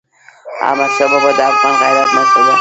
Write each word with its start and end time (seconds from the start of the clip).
احمدشاه 0.67 1.09
بابا 1.11 1.31
د 1.37 1.39
افغان 1.51 1.73
غیرت 1.81 2.09
نښه 2.17 2.39
وه. 2.45 2.55